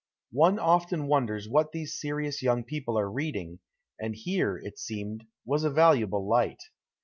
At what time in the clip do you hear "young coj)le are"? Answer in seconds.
2.41-3.11